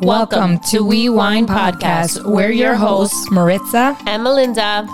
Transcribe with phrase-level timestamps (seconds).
[0.00, 2.24] Welcome to We Wine Podcast.
[2.24, 4.86] We're your hosts, Maritza and Melinda.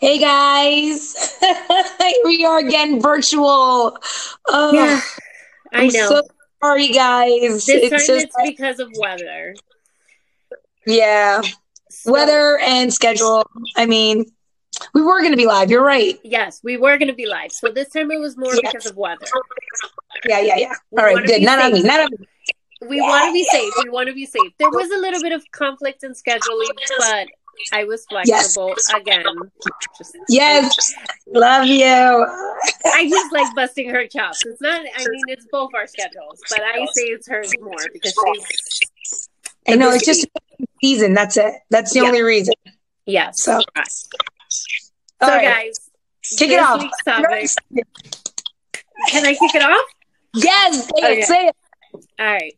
[0.00, 3.96] Hey guys, here we are again, virtual.
[4.48, 5.00] Oh, yeah,
[5.72, 6.08] I I'm know.
[6.08, 6.22] So
[6.62, 7.64] sorry, guys.
[7.64, 9.54] this it's time just it's because of weather.
[10.86, 11.40] yeah,
[11.90, 13.48] So- weather and schedule.
[13.76, 14.26] I mean,
[14.94, 15.70] we were going to be live.
[15.70, 16.18] You're right.
[16.24, 17.52] Yes, we were going to be live.
[17.52, 18.70] So this time it was more Yeah.
[18.72, 19.26] because of weather.
[20.26, 20.72] Yeah, yeah, yeah.
[20.90, 21.42] We All right, good.
[21.42, 21.80] Not on me.
[21.80, 21.86] safe.
[21.86, 22.26] Not on me.
[22.88, 23.72] We want to be safe.
[23.82, 24.52] We want to be safe.
[24.58, 26.68] There was a little bit of conflict in scheduling,
[26.98, 27.26] but
[27.72, 28.52] I was Yes.
[28.54, 29.24] flexible again.
[29.96, 30.94] Just, Yes,
[31.26, 31.84] love you.
[31.86, 34.44] I just like busting her chops.
[34.44, 34.80] It's not.
[34.80, 39.28] I mean, it's both our schedules, but I say it's hers more because she's.
[39.66, 40.26] I know it's just
[40.82, 41.14] season.
[41.14, 41.54] That's it.
[41.70, 42.06] That's the Yeah.
[42.08, 42.54] only reason.
[43.06, 43.42] Yes.
[43.42, 43.60] So.
[45.24, 45.90] All So, right, guys,
[46.36, 46.80] kick it off.
[49.08, 49.84] Can I kick it off?
[50.34, 51.20] Yes, say Okay.
[51.20, 51.24] it.
[51.26, 51.56] Say it.
[52.18, 52.54] All right.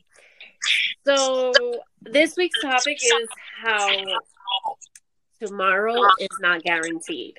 [1.07, 3.29] So this week's topic is
[3.63, 3.93] how
[5.41, 7.35] tomorrow is not guaranteed.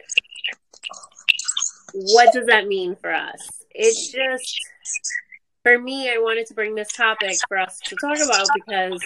[1.94, 3.64] What does that mean for us?
[3.72, 4.60] It's just
[5.64, 9.02] for me, I wanted to bring this topic for us to talk about because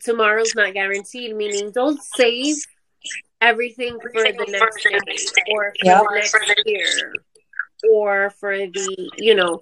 [0.00, 2.56] tomorrow's not guaranteed, meaning don't save
[3.42, 5.98] everything for the next day or for Yeah.
[5.98, 7.12] the next year
[7.92, 9.60] or for the, you know,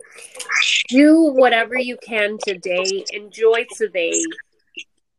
[0.88, 4.12] do whatever you can today, enjoy today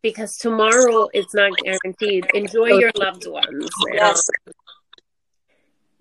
[0.04, 2.28] because tomorrow it's not guaranteed.
[2.34, 3.70] Enjoy your loved ones.
[3.94, 4.30] Yes.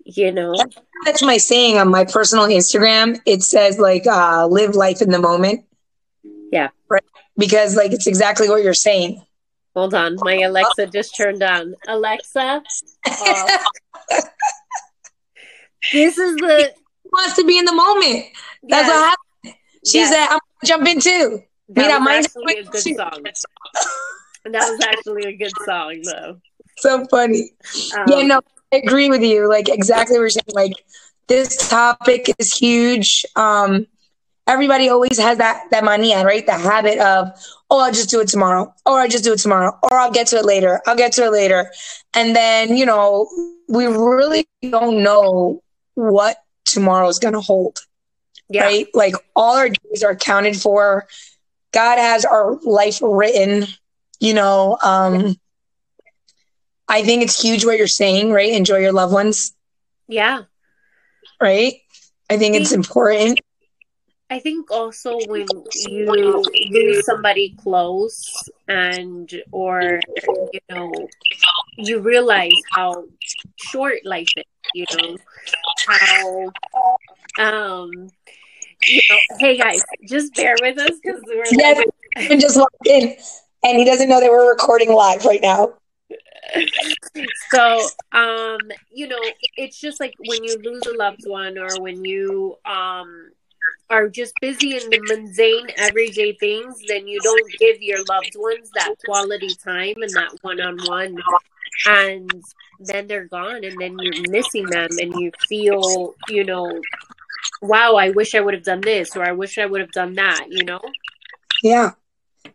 [0.03, 0.55] You know,
[1.05, 3.19] That's my saying on my personal Instagram.
[3.25, 5.65] It says like uh live life in the moment.
[6.51, 6.69] Yeah.
[6.89, 7.03] Right.
[7.37, 9.23] Because like it's exactly what you're saying.
[9.75, 10.17] Hold on.
[10.19, 11.75] My Alexa just turned on.
[11.87, 12.61] Alexa,
[13.07, 13.65] off.
[15.91, 16.73] this is the.
[17.11, 18.25] wants to be in the moment.
[18.63, 19.61] That's yes, what happened.
[19.85, 21.43] She yes, said, I'm jumping to too.
[21.69, 22.97] that Mira, was actually a good quick.
[22.97, 23.23] song.
[24.45, 26.37] That was actually a good song, though.
[26.77, 27.51] So funny.
[27.95, 28.41] Um, yeah, no,
[28.73, 29.47] I agree with you.
[29.47, 30.43] Like exactly what you're saying.
[30.53, 30.73] Like
[31.27, 33.25] this topic is huge.
[33.35, 33.87] Um
[34.47, 36.45] everybody always has that that mania, right?
[36.45, 37.29] The habit of,
[37.69, 40.27] oh, I'll just do it tomorrow, or I'll just do it tomorrow, or I'll get
[40.27, 40.81] to it later.
[40.85, 41.71] I'll get to it later.
[42.13, 43.29] And then, you know,
[43.67, 45.61] we really don't know
[45.95, 47.79] what tomorrow is gonna hold.
[48.49, 48.87] yeah, right?
[48.93, 51.07] Like all our days are accounted for.
[51.71, 53.65] God has our life written,
[54.19, 54.77] you know.
[54.83, 55.35] Um
[56.87, 58.51] I think it's huge what you're saying, right?
[58.51, 59.53] Enjoy your loved ones,
[60.09, 60.41] yeah.
[61.39, 61.75] right?
[62.29, 63.39] I think it's important.
[64.31, 69.99] I think also when you lose somebody close and or
[70.53, 70.93] you know
[71.75, 73.03] you realize how
[73.57, 75.17] short life is, you know,
[75.85, 76.53] how
[77.39, 78.09] um
[78.87, 81.43] you know, hey guys, just bear with us because we're
[82.17, 83.13] like, just walked in
[83.65, 85.73] and he doesn't know that we're recording live right now.
[87.49, 88.57] so um
[88.91, 89.19] you know
[89.57, 93.29] it's just like when you lose a loved one or when you um
[93.91, 98.71] are just busy in the mundane everyday things then you don't give your loved ones
[98.75, 101.23] that quality time and that one-on-one
[101.85, 102.43] and
[102.79, 106.81] then they're gone and then you're missing them and you feel you know
[107.61, 110.15] wow i wish i would have done this or i wish i would have done
[110.15, 110.81] that you know
[111.63, 111.91] Yeah.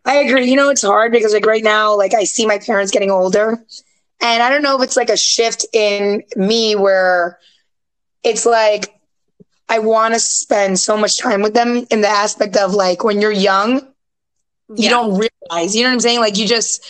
[0.05, 0.49] I agree.
[0.49, 3.63] You know, it's hard because like right now, like I see my parents getting older.
[4.21, 7.39] And I don't know if it's like a shift in me where
[8.23, 8.96] it's like
[9.69, 13.19] I want to spend so much time with them in the aspect of like when
[13.21, 13.79] you're young,
[14.69, 14.89] you Yeah.
[14.91, 15.11] don't
[15.49, 16.19] realize, you know what I'm saying?
[16.19, 16.85] Like you just,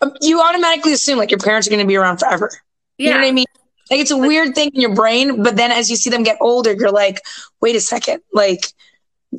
[0.00, 2.50] um, you automatically assume like your parents are going to be around forever.
[2.98, 3.46] You know what I mean?
[3.90, 6.38] Like it's a weird thing in your brain, but then as you see them get
[6.40, 7.20] older, you're like,
[7.60, 8.22] wait a second.
[8.32, 8.66] Like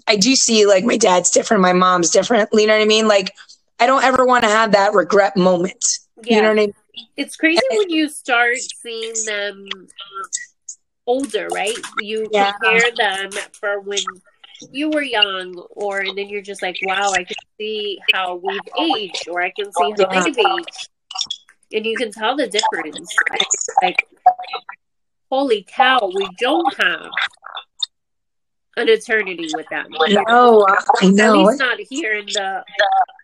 [0.07, 2.49] I do see like my dad's different, my mom's different.
[2.53, 3.07] You know what I mean?
[3.07, 3.31] Like
[3.79, 5.83] I don't ever want to have that regret moment.
[6.23, 6.35] yeah.
[6.35, 6.73] You know what I mean?
[7.17, 9.67] it's crazy when you start seeing them
[11.07, 11.77] older, right?
[11.95, 12.51] You Yeah.
[12.51, 14.21] compare them for when
[14.71, 18.67] you were young, or and then you're just like, wow, I can see how we've
[18.77, 20.23] aged, or I can see how Yeah.
[20.23, 20.89] they've aged,
[21.73, 23.15] and you can tell the difference.
[23.81, 24.07] Like,
[25.29, 27.11] holy cow, we don't have
[28.77, 29.87] an eternity with them.
[29.91, 31.43] No, I At know.
[31.43, 32.63] least not here in the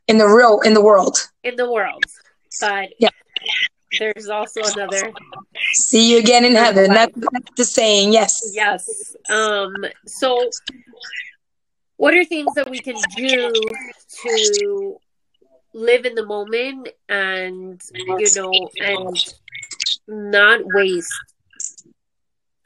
[0.07, 1.17] In the real, in the world.
[1.43, 2.03] in the world,
[2.59, 3.09] but Yeah.
[3.99, 5.11] There's also another
[5.73, 6.93] See you again in heaven.
[6.93, 8.13] That's, that's the saying.
[8.13, 8.51] Yes.
[8.53, 9.15] Yes.
[9.29, 9.73] Um,
[10.05, 10.49] so
[11.97, 13.51] what are things that we can do
[14.23, 14.97] to
[15.73, 19.33] live in the moment and you know and
[20.07, 21.11] not waste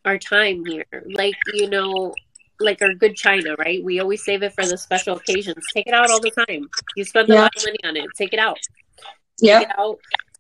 [0.06, 0.85] our time here.
[1.13, 2.13] Like, you know,
[2.59, 3.83] like our good china, right?
[3.83, 5.63] We always save it for the special occasions.
[5.73, 6.69] Take it out all the time.
[6.95, 7.41] You spend a Yeah.
[7.41, 8.07] lot of money on it.
[8.15, 8.59] Take it out.
[9.39, 9.71] Yeah.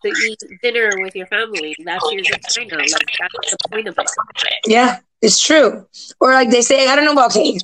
[0.03, 1.75] To eat dinner with your family.
[1.85, 2.77] That's your china.
[2.77, 4.07] Like that's the point of it.
[4.65, 5.85] Yeah, it's true.
[6.19, 7.57] Or like they say, I don't know about okay.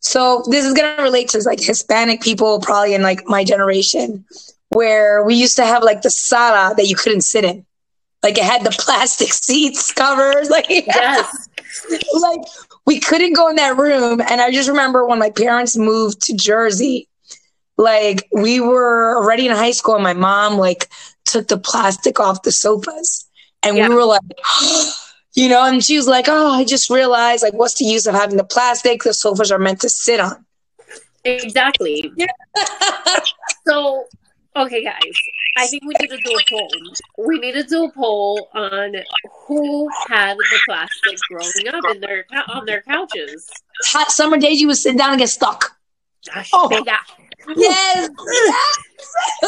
[0.00, 4.24] So this is gonna relate to like Hispanic people, probably in like my generation,
[4.70, 7.64] where we used to have like the sala that you couldn't sit in.
[8.22, 11.48] Like it had the plastic seats covers, like Yes.
[12.20, 12.40] like
[12.86, 14.20] we couldn't go in that room.
[14.20, 17.08] And I just remember when my parents moved to Jersey,
[17.76, 20.88] like we were already in high school, and my mom like
[21.26, 23.26] took the plastic off the sofas,
[23.62, 23.88] and Yeah.
[23.88, 24.22] we were like,
[25.34, 28.14] you know, and she was like, "Oh, I just realized like, what's the use of
[28.14, 29.02] having the plastic?
[29.02, 30.44] The sofas are meant to sit on."
[31.24, 32.12] Exactly.
[33.66, 34.04] So,
[34.54, 35.12] okay, guys,
[35.56, 36.68] I think we need to do a poll.
[37.26, 38.94] We need to do a poll on
[39.48, 43.50] who had the plastic growing up in their on their couches.
[43.86, 45.76] Hot summer days, you would sit down and get stuck.
[46.32, 46.68] Gosh, Oh.
[47.54, 48.08] Yes.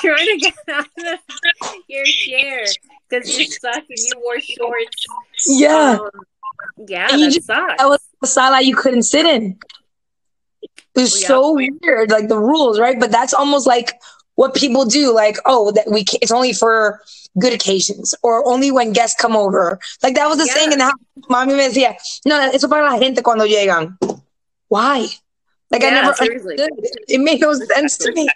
[0.00, 2.64] trying to get out of your chair
[3.08, 5.06] because you're stuck and you wore shorts.
[5.46, 5.98] yeah.
[6.00, 6.10] Um,
[6.88, 7.74] yeah, And you that just- sucks.
[7.78, 9.58] that was the sala you couldn't sit in.
[10.62, 10.70] It
[11.00, 11.28] was Yeah.
[11.28, 12.98] so weird, like the rules, right?
[12.98, 13.92] But that's almost like
[14.34, 17.00] what people do, like, oh, that we it's only for
[17.38, 19.78] good occasions or only when guests come over.
[20.02, 20.54] Like that was the Yeah.
[20.54, 20.94] saying in the house.
[21.30, 23.96] Mami me decía, no, eso para la gente cuando llegan.
[24.68, 25.06] Why?
[25.70, 26.58] Like I never seriously.
[26.60, 27.02] understood.
[27.08, 28.28] It made no sense to me.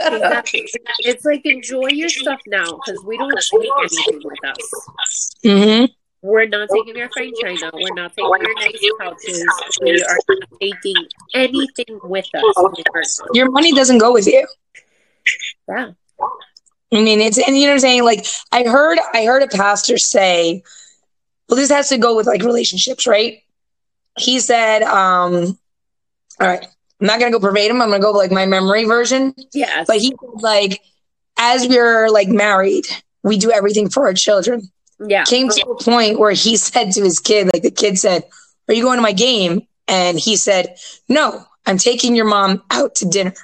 [0.00, 0.68] Exactly.
[1.00, 5.30] It's like enjoy your stuff now because we don't take anything with us.
[5.42, 5.84] hmm
[6.22, 7.70] We're not taking your fine china.
[7.74, 9.46] We're not taking your nice couches.
[9.82, 10.96] We are not taking
[11.34, 12.42] anything with us.
[12.56, 13.28] when we return.
[13.34, 14.46] Your money doesn't go with you.
[15.68, 15.92] Yeah.
[16.92, 18.04] I mean, it's and you know what I'm saying.
[18.04, 20.62] Like I heard, I heard a pastor say,
[21.48, 23.42] "Well, this has to go with like relationships, right?"
[24.18, 25.56] He said, um,
[26.38, 26.64] "All right,
[27.00, 27.80] I'm not gonna go verbatim.
[27.82, 29.84] I'm gonna go like my memory version." Yeah.
[29.86, 30.80] But he said, like,
[31.38, 32.86] as we're like married,
[33.22, 34.70] we do everything for our children.
[35.06, 35.24] yeah.
[35.24, 38.24] Came to a point where he said to his kid, like the kid said,
[38.68, 40.76] "Are you going to my game?" And he said,
[41.08, 43.34] "No, I'm taking your mom out to dinner.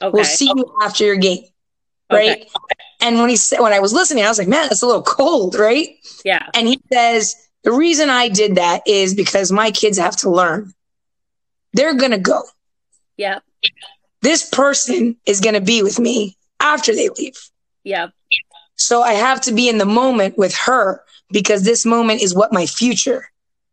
[0.00, 0.10] Okay.
[0.12, 1.44] We'll see you after your game."
[2.10, 2.42] right?
[2.42, 2.48] Okay.
[3.00, 5.02] And when he said, when I was listening, I was like, man, that's a little
[5.02, 5.88] cold, right?
[6.24, 6.46] Yeah.
[6.54, 7.34] And he says,
[7.64, 10.72] the reason I did that is because my kids have to learn.
[11.74, 12.42] They're going to go.
[13.16, 13.40] Yeah.
[14.22, 17.36] This person is going to be with me after they leave.
[17.84, 18.08] Yeah.
[18.76, 22.52] So I have to be in the moment with her because this moment is what
[22.52, 23.28] my future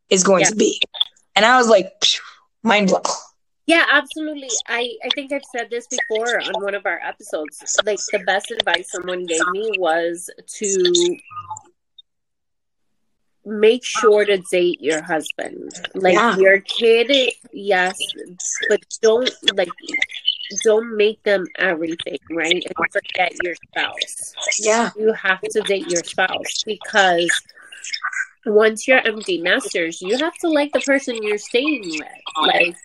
[0.09, 0.49] is going Yeah.
[0.49, 0.81] to be.
[1.35, 1.91] And I was like,
[2.63, 3.03] mind blown.
[3.67, 4.49] Yeah, absolutely.
[4.67, 7.63] I, I think I've said this before on one of our episodes.
[7.85, 10.93] Like the best advice someone gave me was to
[13.45, 15.71] make sure to date your husband.
[15.95, 16.37] Like Yeah.
[16.37, 17.97] your kid, yes,
[18.69, 19.69] but don't like
[20.63, 22.51] don't make them everything, right?
[22.53, 24.33] And forget your spouse.
[24.59, 24.89] Yeah.
[24.97, 27.31] You have to date your spouse because
[28.45, 32.07] once you're empty nesters, you have to like the person you're staying with.
[32.41, 32.75] Like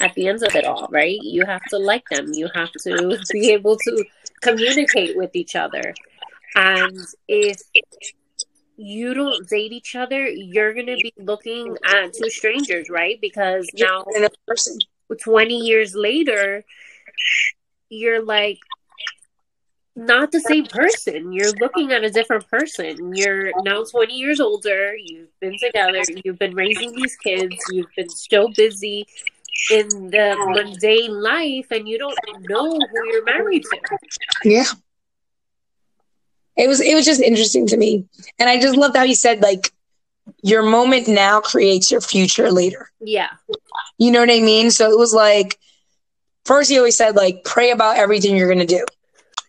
[0.00, 1.18] at the end of it all, right?
[1.22, 2.32] You have to like them.
[2.32, 4.04] You have to be able to
[4.40, 5.94] communicate with each other.
[6.56, 7.58] And if
[8.76, 13.20] you don't date each other, you're going to be looking at two strangers, right?
[13.20, 14.04] Because now.
[15.22, 16.64] 20 years later,
[17.88, 18.58] you're like,
[19.96, 21.32] not the same person.
[21.32, 23.14] You're looking at a different person.
[23.14, 24.94] You're now 20 years older.
[24.96, 26.02] You've been together.
[26.24, 27.54] You've been raising these kids.
[27.70, 29.06] You've been so busy
[29.70, 32.18] in the mundane life, and you don't
[32.48, 33.98] know who you're married to.
[34.44, 34.64] Yeah.
[36.56, 38.06] It was it was just interesting to me.
[38.38, 39.72] And I just loved how he said like
[40.42, 42.90] your moment now creates your future later.
[43.00, 43.30] Yeah.
[43.98, 44.70] You know what I mean?
[44.70, 45.58] So it was like
[46.44, 48.84] first he always said like pray about everything you're gonna do.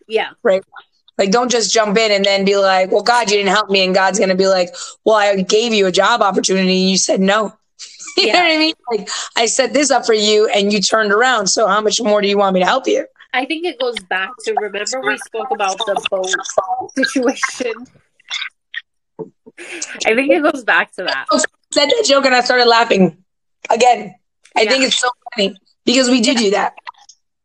[0.08, 0.30] Yeah.
[0.42, 0.62] Right.
[1.18, 3.84] Like don't just jump in and then be like, Well, God, you didn't help me,
[3.84, 7.20] and God's gonna be like, Well, I gave you a job opportunity and you said
[7.20, 7.52] no.
[8.18, 8.74] You know what I mean?
[8.90, 11.48] Like I set this up for you and you turned around.
[11.48, 13.06] So how much more do you want me to help you?
[13.32, 17.74] I think it goes back to remember we spoke about the boat situation.
[20.06, 21.26] I think it goes back to that.
[21.72, 23.22] Said that joke and I started laughing
[23.70, 24.14] again.
[24.56, 24.70] I Yeah.
[24.70, 26.74] think it's so funny because we do do that.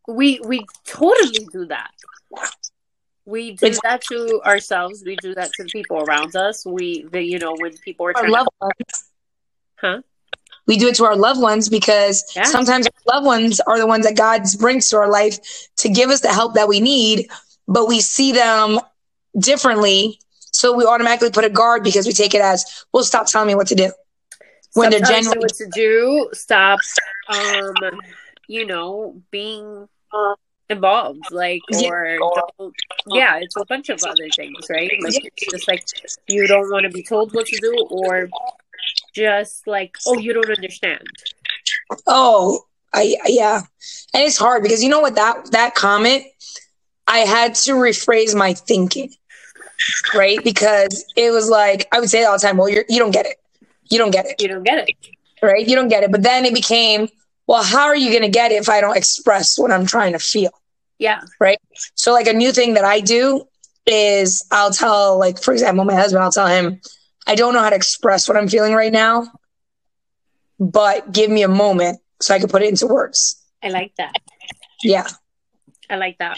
[0.08, 1.92] We we totally do that.
[3.26, 5.04] We do It's- that to ourselves.
[5.06, 6.66] We do that to the people around us.
[6.66, 9.10] We, the, you know, when people are Our trying loved to, ones.
[9.78, 10.02] huh?
[10.68, 12.44] We do it to our loved ones because Yeah.
[12.44, 15.40] sometimes our loved ones are the ones that God brings to our life
[15.78, 17.30] to give us the help that we need,
[17.68, 18.80] but we see them
[19.38, 20.20] differently.
[20.52, 22.64] So we automatically put a guard because we take it as,
[22.94, 23.92] well, stop telling me what to do.
[24.74, 26.30] when Stop they're genuinely what to do.
[26.34, 26.80] Stop,
[27.28, 27.74] um,
[28.48, 29.88] you know, being
[30.70, 31.32] involved.
[31.32, 31.90] Like, Yeah.
[31.90, 32.18] or
[32.58, 32.74] don't,
[33.08, 34.92] yeah, it's a bunch of other things, right?
[35.02, 35.84] Like, it's just like
[36.28, 38.30] you don't want to be told what to do, or
[39.14, 41.02] just like, oh, you don't understand.
[42.08, 42.62] Oh,
[42.94, 43.62] I yeah,
[44.14, 46.24] and it's hard because you know what that that comment,
[47.08, 49.12] I had to rephrase my thinking,
[50.14, 50.44] right?
[50.44, 52.58] Because it was like I would say all the time.
[52.58, 53.38] Well, you're you don't get it,
[53.90, 54.96] you don't get it, You don't get it.
[55.42, 55.66] right?
[55.68, 56.12] You don't get it.
[56.12, 57.08] But then it became,
[57.48, 60.14] well, how are you going to get it if I don't express what I'm trying
[60.14, 60.52] to feel?
[61.00, 61.22] Yeah.
[61.40, 61.60] Right.
[61.96, 63.48] So like a new thing that I do
[63.88, 66.80] is I'll tell like for example my husband I'll tell him
[67.32, 69.32] I don't know how to express what I'm feeling right now
[70.60, 73.44] but give me a moment so I can put it into words.
[73.64, 74.14] I like that.
[74.84, 75.08] Yeah.
[75.90, 76.38] I like that.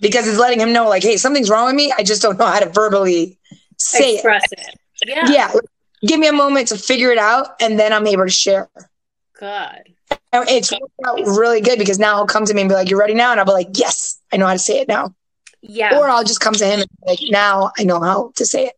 [0.00, 2.46] Because it's letting him know like hey something's wrong with me I just don't know
[2.46, 3.38] how to verbally
[3.78, 4.78] say Express it.
[5.04, 5.24] Yeah.
[5.24, 5.30] it.
[5.30, 5.52] Yeah.
[6.06, 8.68] Give me a moment to figure it out and then I'm able to share.
[9.38, 9.94] Good.
[10.32, 12.88] And it's worked out really good because now he'll come to me and be like,
[12.90, 13.30] "You're ready now?
[13.32, 15.14] And I'll be like, Yes, I know how to say it now.
[15.62, 15.98] Yeah.
[15.98, 18.66] Or I'll just come to him and be like, now I know how to say
[18.66, 18.74] it.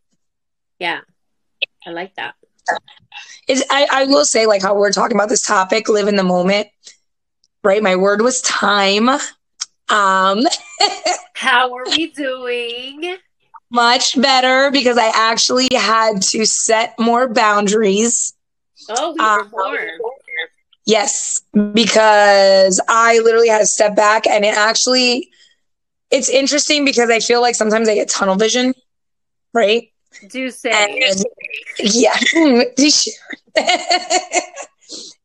[0.79, 1.01] yeah.
[1.85, 2.35] I like that.
[3.47, 6.23] It's, I, I will say, like how we're talking about this topic, live in the
[6.23, 6.67] moment,
[7.63, 7.81] right?
[7.81, 9.09] My word was time.
[9.09, 9.19] Um,
[11.33, 13.17] How are we doing?
[13.71, 18.33] much better because I actually had to set more boundaries.
[18.89, 19.77] Oh, we more.
[20.85, 25.29] Yes, because I literally had to step back and it actually,
[26.09, 28.73] it's interesting because I feel like sometimes I get tunnel vision,
[29.53, 29.89] right?
[30.29, 30.71] Do say.
[30.71, 31.23] And
[31.79, 32.15] yeah,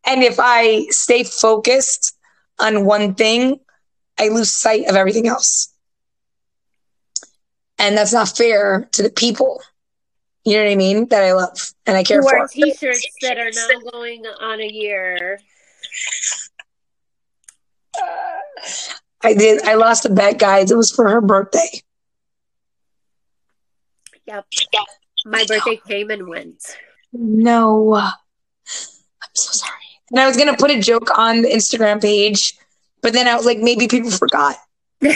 [0.06, 2.16] and if I stay focused
[2.59, 3.61] on one thing,
[4.18, 5.73] I lose sight of everything else.
[7.78, 9.61] And that's not fair to the people.
[10.45, 11.09] You know what I mean?
[11.09, 12.47] That I love and I care Who for.
[12.49, 15.40] t-shirts that are now going on a year.
[19.23, 19.62] I did.
[19.64, 20.71] I lost a bet, guys.
[20.71, 21.83] It was for her birthday.
[24.26, 24.47] Yep.
[25.26, 26.62] My birthday came and went.
[27.12, 27.95] No.
[27.95, 28.12] I'm
[29.35, 29.73] so sorry.
[30.11, 32.56] And I was going to put a joke on the Instagram page,
[33.02, 34.56] but then I was like, maybe people forgot.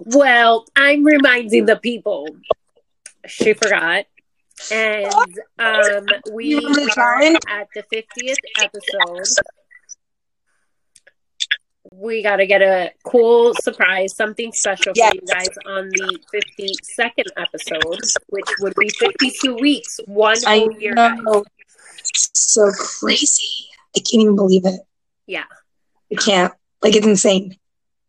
[0.00, 2.28] Well, I'm reminding the people.
[3.26, 4.06] She forgot.
[4.72, 5.12] And
[5.58, 9.44] um, we You remember the are at the 50th episode.
[11.92, 15.10] We got to get a cool surprise, something special Yes.
[15.10, 20.72] for you guys on the 52nd episode, which would be 52 weeks, one I whole
[20.80, 20.94] year.
[20.94, 21.44] know.
[22.34, 23.66] So crazy.
[23.96, 24.80] I can't even believe it.
[25.26, 25.44] Yeah.
[26.12, 26.52] I can't.
[26.82, 27.56] Like, it's insane.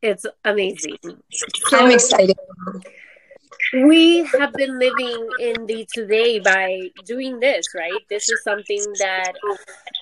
[0.01, 0.97] It's amazing.
[1.71, 2.37] I'm excited.
[3.83, 9.33] we have been living in the today by doing this right this is something that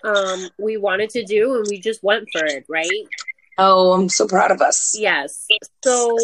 [0.05, 2.85] um we wanted to do and we just went for it right
[3.57, 4.95] Oh, I'm so proud of us.
[4.97, 5.45] yes
[5.83, 6.15] so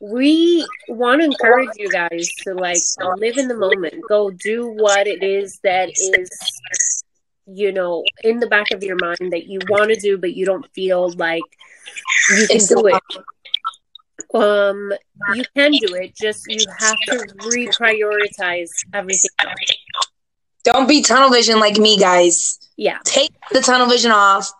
[0.00, 2.78] we want to encourage you guys to like
[3.18, 7.04] live in the moment go do what it is that is
[7.46, 10.44] you know in the back of your mind that you want to do but you
[10.44, 11.42] don't feel like
[12.36, 13.02] you can do it
[14.34, 14.92] um
[15.34, 20.08] you can do it just you have to reprioritize everything else.
[20.64, 22.58] Don't be tunnel vision like me, guys.
[22.76, 24.50] yeah Take the tunnel vision off,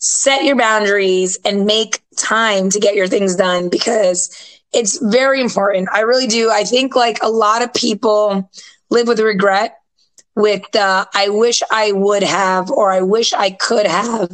[0.00, 4.34] set your boundaries, and make time to get your things done because
[4.72, 5.88] it's very important.
[5.92, 6.50] I really do.
[6.50, 8.50] I think like a lot of people
[8.90, 9.76] live with regret
[10.36, 14.30] with uh, I wish I would have or I wish I could have.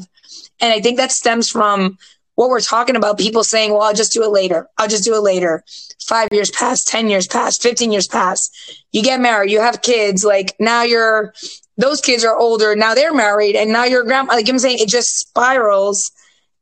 [0.60, 1.98] And I think that stems from
[2.34, 4.68] what we're talking about people saying, well, I'll just do it later.
[4.78, 5.64] I'll just do it later.
[6.06, 8.50] Five years pass, 10 years pass, 15 years pass.
[8.92, 10.24] You get married, you have kids.
[10.24, 11.34] Like now you're,
[11.76, 12.74] those kids are older.
[12.76, 14.34] Now they're married and now you're grandma.
[14.34, 16.10] Like I'm saying, it just spirals.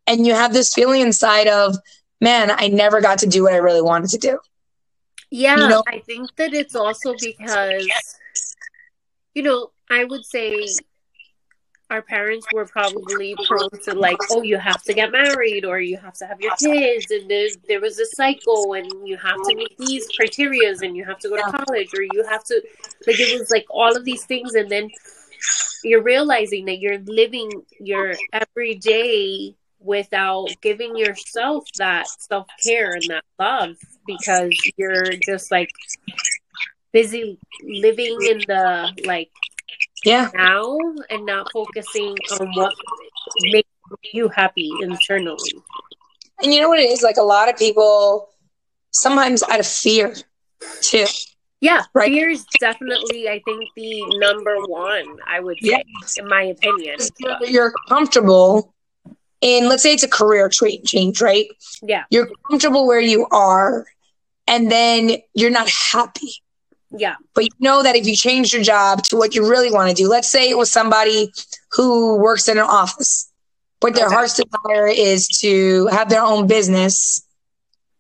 [0.06, 1.76] And you have this feeling inside of,
[2.21, 4.38] man, I never got to do what I really wanted to do.
[5.30, 7.87] yeah You know- i think that it's also because
[9.35, 10.66] you know i would say
[11.91, 15.97] our parents were probably prone to like oh you have to get married or you
[15.99, 19.55] have to have your kids and there, there was a cycle and you have to
[19.55, 22.55] meet these criterias and you have to go to college or you have to
[23.07, 24.88] like it was like all of these things and then
[25.83, 27.50] you're realizing that you're living
[27.81, 33.76] your everyday without giving yourself that self-care and that love
[34.07, 35.69] because you're just like
[36.93, 39.31] busy living in the like
[40.04, 40.30] Yeah.
[40.34, 40.78] now
[41.11, 42.75] and not focusing on what
[43.52, 43.68] makes
[44.12, 45.38] you happy internally.
[46.42, 47.02] And you know what it is?
[47.02, 48.28] Like a lot of people,
[48.92, 50.14] sometimes out of fear
[50.82, 51.06] too.
[51.61, 52.08] Yeah, Right.
[52.08, 55.16] fear is definitely, I think, the number one.
[55.26, 56.18] I would say, Yes.
[56.18, 56.99] in my opinion.
[57.18, 58.75] You're, you're comfortable
[59.40, 61.46] in, let's say it's a career tra- change, right?
[61.82, 63.87] Yeah, You're comfortable where you are,
[64.46, 66.32] and then you're not happy.
[66.99, 69.89] Yeah, But you know that if you change your job to what you really want
[69.89, 71.33] to do, let's say it was somebody
[71.73, 73.31] who works in an office,
[73.81, 74.15] but their Okay.
[74.15, 77.23] heart's desire is to have their own business,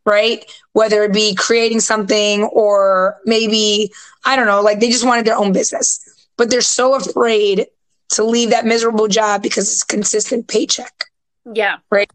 [0.04, 0.44] right?
[0.72, 3.92] Whether it be creating something or maybe,
[4.24, 6.00] I don't know, like they just wanted their own business,
[6.36, 7.66] but they're so afraid
[8.10, 11.04] to leave that miserable job because it's a consistent paycheck.
[11.54, 12.10] yeah, Right.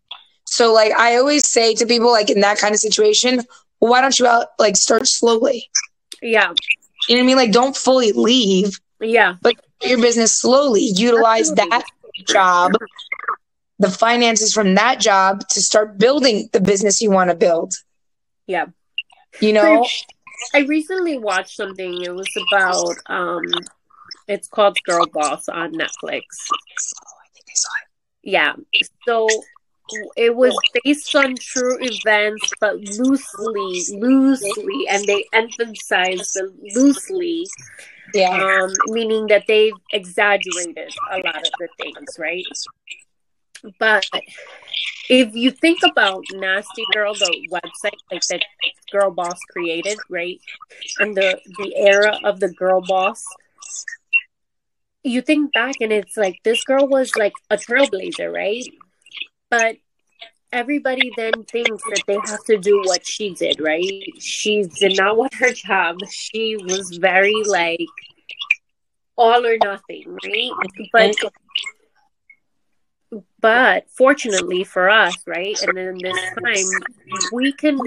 [0.46, 3.42] So, like, I always say to people, like, in that kind of situation,
[3.80, 5.70] well, why don't you out, like, start slowly?
[6.22, 6.52] Yeah,
[7.08, 7.36] You know what I mean?
[7.38, 10.82] Like, don't fully leave yeah, But your business slowly.
[10.82, 11.70] Utilize Absolutely.
[11.70, 11.86] that
[12.28, 12.72] job,
[13.80, 17.74] the finances from that job to start building the business you want to build.
[18.48, 18.66] yeah.
[19.40, 19.86] You know?
[20.56, 22.02] I recently watched something.
[22.02, 23.44] It was about, um,
[24.28, 26.24] it's called Girl Boss on Netflix.
[28.24, 28.54] Yeah.
[29.08, 29.28] So
[30.16, 37.48] it was based on true events, but loosely, loosely, and they emphasized the loosely,
[38.14, 38.32] Yeah.
[38.64, 42.46] um, meaning that they've exaggerated a lot of the things, right?
[43.80, 44.06] But
[45.10, 48.44] if you think about Nasty Girl, the website like that
[48.92, 50.40] Girl Boss created, right,
[51.00, 53.24] and the the era of the Girl Boss,
[55.04, 58.66] you think back and it's like this girl was like a trailblazer, right?
[59.50, 59.78] But
[60.52, 64.04] everybody then thinks that they have to do what she did, right?
[64.20, 65.98] She did not want her job.
[66.10, 67.80] She was very like
[69.16, 70.52] all or nothing, right?
[70.94, 71.16] But
[73.42, 75.60] but fortunately for us, right?
[75.62, 76.66] And in this time,
[77.32, 77.80] we can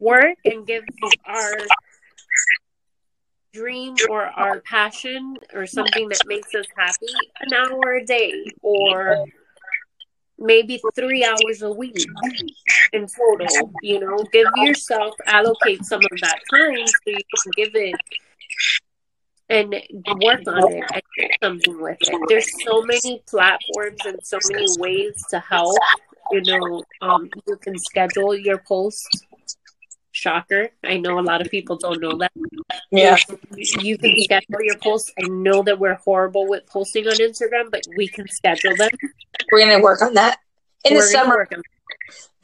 [0.00, 0.84] work and give
[1.26, 1.52] our
[3.52, 9.26] dream or our passion or something that makes us happy an hour a day or
[10.38, 11.96] maybe three hours a week
[12.92, 13.72] in total.
[13.82, 17.94] You know, give yourself, allocate some of that time so you can give it
[19.50, 19.74] and
[20.22, 22.18] work on it and do something with it.
[22.28, 25.76] There's so many platforms and so many ways to help.
[26.32, 29.06] You know, um, you can schedule your posts.
[30.12, 30.68] Shocker.
[30.84, 32.30] I know a lot of people don't know that.
[32.92, 33.16] Yeah.
[33.56, 35.12] You can schedule your posts.
[35.20, 38.90] I know that we're horrible with posting on Instagram, but we can schedule them.
[39.54, 40.38] We're going to work on that.
[40.84, 41.48] In the We're gonna summer,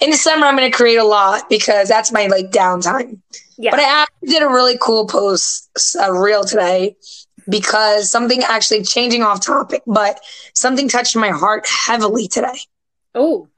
[0.01, 3.19] in the summer, I'm going to create a lot because that's my like downtime.
[3.59, 3.73] Yeah.
[3.73, 5.69] But I actually did a really cool post,
[6.01, 6.97] a reel today,
[7.49, 10.21] because something actually changing off topic, but
[10.55, 12.59] something touched my heart heavily today.
[13.15, 13.49] Oh,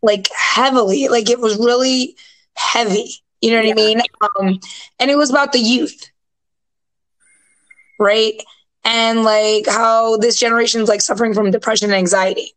[0.00, 2.16] Like heavily, like it was really
[2.54, 3.12] heavy.
[3.40, 4.00] You know what I mean?
[4.40, 4.60] Um,
[4.98, 6.10] and it was about the youth,
[7.98, 8.40] right?
[8.84, 12.54] And like how this generation is like suffering from depression and anxiety.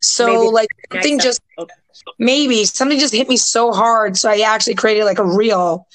[0.00, 1.70] So Maybe like something just episode.
[2.18, 5.86] maybe something just hit me so hard so i actually created like a reel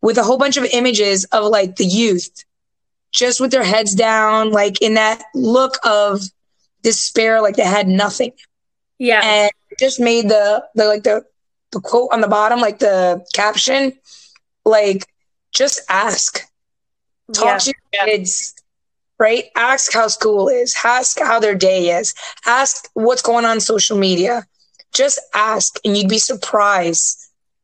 [0.00, 2.44] with a whole bunch of images of like the youth
[3.12, 6.22] just with their heads down like in that look of
[6.82, 8.32] despair like they had nothing.
[8.98, 11.24] Yeah, and just made the the like the
[11.70, 13.92] the quote on the bottom like the caption
[14.64, 15.06] like
[15.54, 16.42] just ask.
[17.32, 18.54] Talk yeah, to your kids
[19.18, 19.44] right?
[19.56, 20.74] Ask how school is.
[20.84, 22.14] Ask how their day is.
[22.46, 24.46] Ask what's going on social media.
[24.94, 27.18] Just ask and you'd be surprised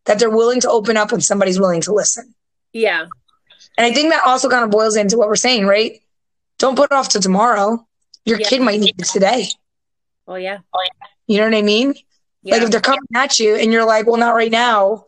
[0.06, 2.34] that they're willing to open up and somebody's willing to listen.
[2.72, 3.02] Yeah,
[3.76, 6.00] and i think that also kind of boils into what we're saying right?
[6.58, 7.87] Don't put it off to tomorrow.
[8.24, 8.48] Your Yeah.
[8.48, 9.48] kid might need it today.
[10.26, 10.58] Oh yeah,
[11.26, 11.94] you know what i mean?
[12.42, 15.04] Yeah, like if they're coming at you and you're like well not right now.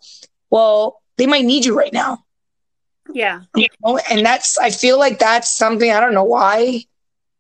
[0.51, 2.25] Well they might need you right now
[3.15, 3.99] yeah, you know?
[4.11, 6.83] and that's i feel like that's something i don't know why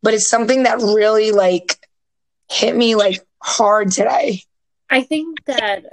[0.02, 1.76] but it's something that really like
[2.50, 4.42] hit me like hard today
[4.92, 5.84] I think that.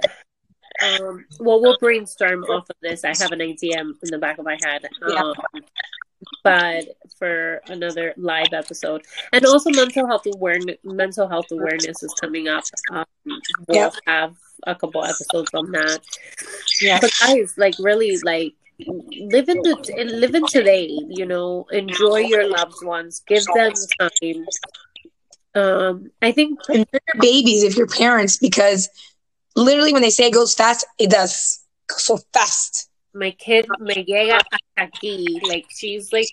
[0.82, 3.04] Um, well, we'll brainstorm off of this.
[3.04, 4.86] I have an idea in the back of my head.
[5.08, 5.20] Yeah.
[5.20, 5.34] Um,
[6.42, 6.84] but
[7.18, 12.64] for another live episode, and also mental health awareness, mental health awareness is coming up.
[12.90, 13.04] Um,
[13.68, 13.90] we'll Yeah.
[14.06, 14.34] have
[14.66, 16.00] a couple episodes on that.
[16.80, 18.54] yeah But guys, like really, like
[18.86, 20.88] live in the live in today.
[21.08, 23.22] You know, enjoy your loved ones.
[23.26, 24.46] Give them time.
[25.54, 28.88] Um, I think and your babies if you're parents because
[29.56, 34.40] literally when they say it goes fast it does so fast my kid me llega
[34.78, 35.40] aquí.
[35.48, 36.28] Like she's like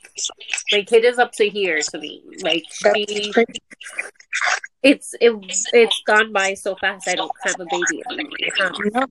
[0.71, 2.21] my kid is up to here to me.
[2.43, 3.33] Like she
[4.83, 5.33] it's it
[5.73, 8.71] it's gone by so fast I don't have a baby anymore.
[8.93, 9.07] no,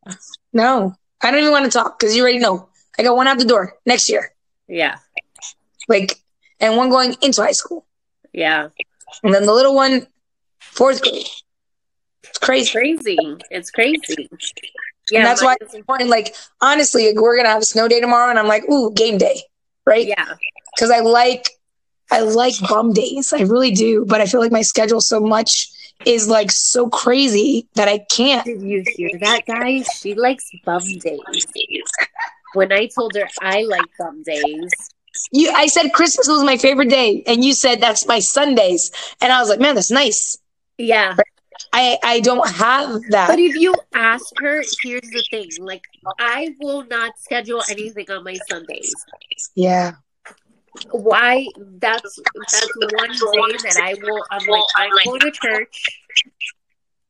[0.53, 3.39] no i don't even want to talk because you already know i got one out
[3.39, 4.33] the door next year
[4.69, 4.97] Yeah.
[5.89, 6.17] Like,
[6.61, 7.85] and one going into high school.
[8.33, 8.69] Yeah.
[9.23, 10.07] And then the little one,
[10.61, 11.27] fourth grade.
[12.23, 12.73] It's crazy.
[12.73, 13.19] Crazy.
[13.51, 14.31] It's crazy.
[15.11, 15.19] Yeah.
[15.19, 16.09] and that's why it's important.
[16.09, 19.19] Like, honestly, like, we're gonna have a snow day tomorrow, and I'm like, ooh, game
[19.19, 19.43] day,
[19.85, 20.07] right?
[20.07, 20.25] Yeah.
[20.75, 21.51] Because I like,
[22.11, 23.33] I like bum days.
[23.35, 24.07] I really do.
[24.07, 25.69] But I feel like my schedule so much
[26.07, 28.45] is like so crazy that I can't.
[28.45, 29.87] Did you hear that, guys?
[30.01, 31.21] She likes bum days.
[32.55, 34.73] When I told her I like bum days,
[35.33, 38.91] You, I said Christmas was my favorite day, and you said that's my Sundays,
[39.21, 40.39] and I was like, man, that's nice.
[40.79, 41.17] yeah.
[41.73, 43.29] I I don't have that.
[43.29, 45.83] But if you ask her, here's the thing: like,
[46.19, 48.95] I will not schedule anything on my Sundays.
[49.55, 49.93] yeah.
[50.91, 51.47] Why?
[51.59, 52.19] That's
[52.51, 54.25] that's one day that I will.
[54.31, 55.87] I'm like, I'm going to church.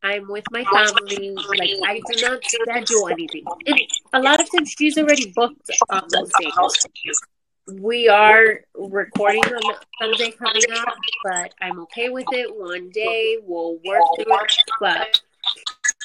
[0.05, 1.35] I'm with my family.
[1.59, 3.45] Like, I do not schedule anything.
[3.67, 3.81] And
[4.13, 7.21] a lot of times, she's already booked on those days.
[7.73, 12.55] We are recording on Sunday coming up, but I'm okay with it.
[12.55, 15.23] One day we'll work through it, but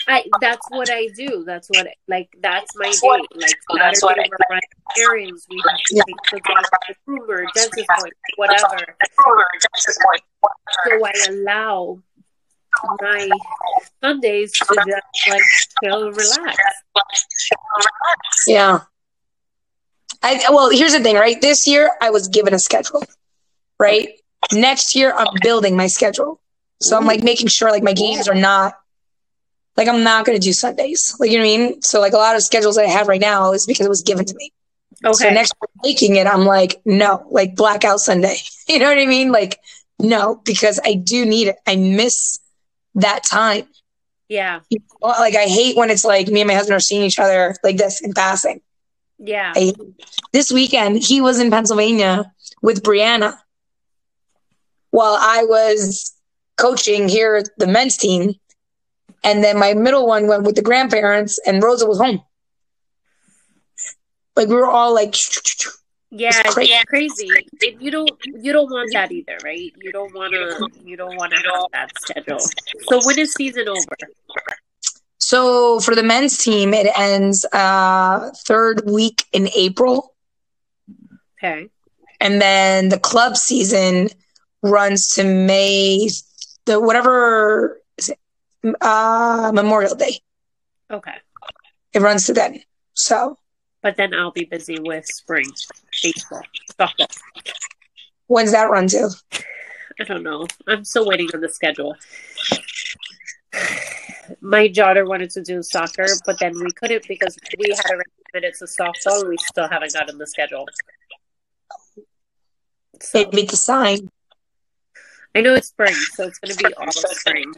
[0.07, 1.43] I that's what I do.
[1.45, 2.97] That's what like that's my day.
[3.35, 5.45] Like That's what Saturday we're running errands.
[5.49, 8.95] We have to take the dog to the groomer, dentist appointment, whatever.
[10.87, 11.99] So I allow
[12.99, 13.29] my
[14.03, 15.45] Sundays to just like
[15.83, 16.57] chill relax.
[18.45, 18.79] Yeah.
[20.23, 21.39] I well, here's the thing, right?
[21.41, 23.03] This year I was given a schedule,
[23.79, 24.09] right?
[24.51, 26.41] Next year I'm building my schedule.
[26.81, 28.73] So I'm like making sure like my games are not
[29.77, 31.15] like I'm not gonna do Sundays.
[31.19, 31.81] Like you know what I mean?
[31.81, 34.03] So like a lot of schedules that I have right now is because it was
[34.03, 34.51] given to me.
[35.11, 35.33] So Okay.
[35.33, 38.37] next year making it, I'm like, no, like blackout Sunday.
[38.67, 39.31] You know what I mean?
[39.31, 39.59] Like,
[39.99, 41.55] no, because I do need it.
[41.67, 42.39] I miss
[42.95, 43.67] that time.
[44.69, 44.81] yeah.
[45.01, 47.55] Well, Like I hate when it's like me and my husband are seeing each other
[47.63, 48.61] like this in passing.
[49.17, 49.53] Yeah.
[50.31, 53.37] This weekend he was in Pennsylvania with Brianna
[54.91, 56.13] while I was
[56.57, 58.33] coaching here the men's team.
[59.23, 62.21] And then my middle one went with the grandparents and Rosa was home.
[64.35, 65.15] Like we were all like,
[66.11, 66.73] Yeah, It's it's crazy.
[66.87, 67.29] crazy.
[67.61, 69.71] And you don't you don't want that either, right?
[69.81, 72.39] You don't wanna you don't wanna have that schedule.
[72.89, 73.95] So when is season over?
[75.19, 80.15] so for the men's team, it ends uh third week in April.
[81.37, 81.67] Okay.
[82.19, 84.09] And then the club season
[84.63, 86.09] runs to May
[86.65, 88.19] the whatever is it?
[88.81, 90.19] Uh Memorial Day.
[90.91, 91.15] Okay.
[91.93, 92.61] It runs to then.
[92.93, 93.37] So
[93.81, 95.49] But then I'll be busy with spring
[96.03, 96.43] baseball.
[96.79, 97.17] Softball.
[98.27, 99.09] when's that run to?
[99.99, 100.47] I don't know.
[100.67, 101.95] I'm still waiting on the schedule.
[104.41, 108.61] My daughter wanted to do soccer, but then we couldn't because we had already minutes
[108.61, 109.27] of softball.
[109.27, 110.67] We still haven't gotten the schedule.
[113.01, 114.09] So Maybe the sign.
[115.35, 117.53] I know it's spring, so it's going to be all of spring.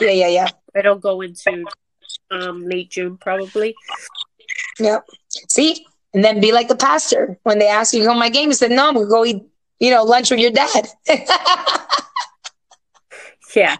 [0.00, 0.48] Yeah, yeah, yeah.
[0.74, 1.64] It'll go into
[2.30, 3.74] um, late June probably.
[4.78, 5.04] Yep.
[5.48, 5.86] See?
[6.14, 7.38] And then be like the pastor.
[7.42, 9.24] When they ask you to go to my game, you said, No, I'm gonna go
[9.24, 9.42] eat,
[9.80, 10.88] you know, lunch with your dad.
[13.54, 13.76] Yeah,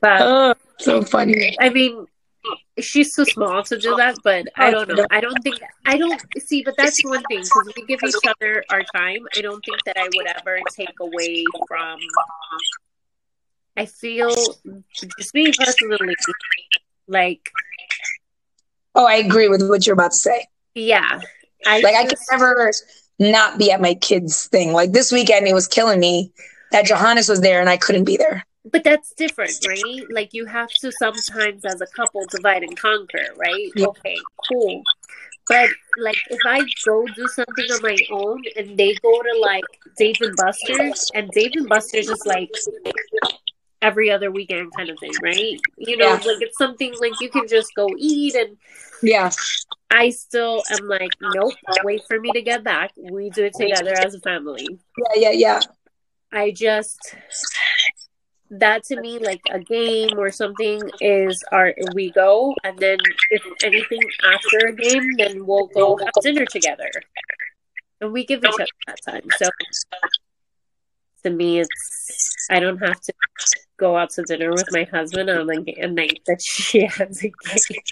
[0.00, 1.56] but oh, so funny.
[1.60, 2.06] I mean,
[2.78, 4.18] she's too small to do that.
[4.22, 5.06] But I oh, don't know.
[5.10, 6.62] I don't think I don't see.
[6.62, 9.20] But that's one thing because we give each other our time.
[9.36, 11.98] I don't think that I would ever take away from.
[13.76, 14.34] I feel
[15.18, 16.16] just me personally,
[17.06, 17.50] like
[18.94, 20.46] Oh, I agree with what you're about to say.
[20.74, 21.20] yeah,
[21.66, 22.72] I Like I could never
[23.18, 24.72] not be at my kids' thing.
[24.72, 26.32] Like this weekend it was killing me
[26.72, 28.44] that Johannes was there and I couldn't be there.
[28.70, 30.02] But that's different, right?
[30.10, 33.70] Like you have to sometimes as a couple divide and conquer, right?
[33.74, 33.86] Yeah.
[33.86, 34.16] Okay,
[34.48, 34.82] cool.
[35.48, 39.64] But like if I go do something on my own and they go to like
[39.96, 42.50] Dave and Buster's and Dave and Buster's is like
[43.80, 45.58] every other weekend kind of thing, right?
[45.76, 46.14] You know, Yeah.
[46.14, 48.56] like it's something like you can just go eat and
[49.02, 49.30] Yeah.
[49.90, 52.92] I still am like, nope, wait for me to get back.
[52.96, 54.66] We do it together as a family.
[55.14, 55.60] Yeah, yeah, yeah.
[56.32, 57.14] I just
[58.50, 62.98] that to me like a game or something is our we go and then
[63.30, 66.90] if anything after a game then we'll go have dinner together
[68.00, 69.50] and we give each other that time so
[71.22, 73.12] to me it's I don't have to
[73.78, 77.28] go out to dinner with my husband on like a night that she has a
[77.28, 77.82] game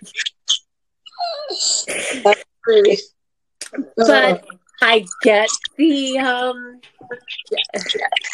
[3.96, 4.44] but
[4.82, 6.80] I get the um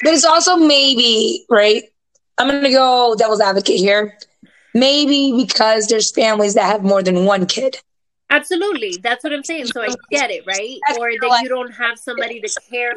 [0.02, 1.84] But it's also maybe, right?
[2.38, 4.18] I'm going to go devil's advocate here.
[4.74, 7.76] Maybe because there's families that have more than one kid.
[8.32, 8.96] Absolutely.
[9.02, 9.66] That's what I'm saying.
[9.66, 10.78] So I get it, right?
[10.98, 12.94] Or that you don't have somebody to care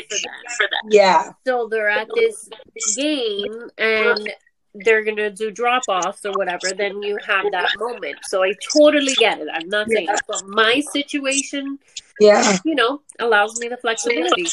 [0.57, 0.89] for them.
[0.89, 1.31] Yeah.
[1.45, 2.49] So they're at this
[2.95, 4.31] game and
[4.73, 8.17] they're gonna do drop offs or whatever, then you have that moment.
[8.23, 9.47] So I totally get it.
[9.53, 11.79] I'm not saying but my situation,
[12.19, 12.57] Yeah.
[12.65, 14.45] you know, allows me the flexibility.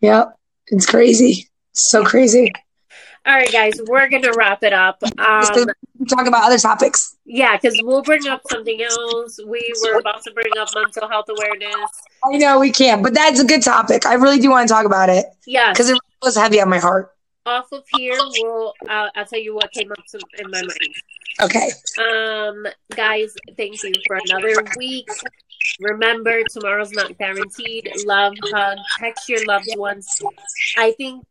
[0.00, 0.24] Yeah.
[0.68, 1.48] It's crazy.
[1.72, 2.52] So crazy.
[3.28, 5.02] All right, guys, we're gonna wrap it up.
[5.18, 5.44] Um,
[6.08, 7.16] Talk about other topics.
[7.26, 9.38] yeah, because we'll bring up something else.
[9.46, 11.90] We were about to bring up mental health awareness.
[12.24, 14.06] I know we can't, but that's a good topic.
[14.06, 16.78] I really do want to talk about it Yeah, because it was heavy on my
[16.78, 17.12] heart.
[17.44, 19.98] off of here, we'll uh, I'll tell you what came up
[20.38, 20.94] in my mind.
[21.40, 21.70] Okay.
[21.98, 25.08] Um, guys, thank you for another week.
[25.80, 27.90] Remember, tomorrow's not guaranteed.
[28.04, 30.06] Love, hug, text your loved ones.
[30.76, 31.24] I think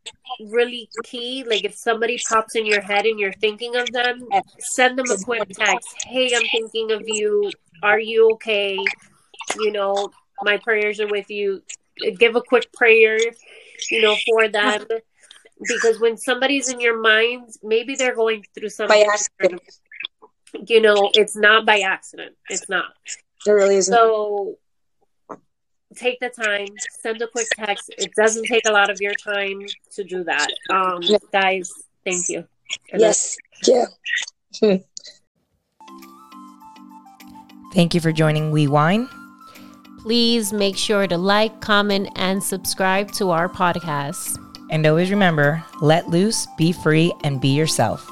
[0.49, 4.27] really key, like if somebody pops in your head and you're thinking of them,
[4.59, 5.89] send them a quick text.
[6.05, 7.51] Hey, I'm thinking of you.
[7.83, 8.77] Are you okay?
[9.59, 10.11] You know,
[10.43, 11.63] my prayers are with you.
[12.17, 13.17] Give a quick prayer,
[13.91, 14.85] you know, for them.
[15.59, 19.07] Because when somebody's in your mind, maybe they're going through something.
[20.53, 20.69] By accident.
[20.69, 22.35] You know, it's not by accident.
[22.49, 22.85] It's not.
[23.45, 23.93] There really isn't.
[23.93, 24.55] So
[25.95, 26.67] take the time,
[27.01, 27.89] send a quick text.
[27.97, 30.47] It doesn't take a lot of your time to do that.
[30.69, 31.17] Um, Yeah.
[31.31, 31.71] guys,
[32.05, 32.45] thank you.
[32.91, 33.37] And yes.
[33.65, 33.85] Yeah.
[37.73, 39.07] Thank you for joining We Wine.
[39.99, 44.37] Please make sure to like, comment, and subscribe to our podcast.
[44.71, 48.09] And always remember let loose, be free, and be yourself.